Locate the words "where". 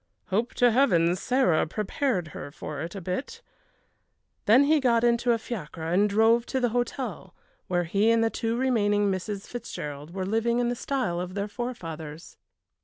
7.67-7.83